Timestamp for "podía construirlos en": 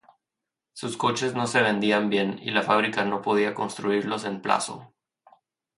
3.21-4.41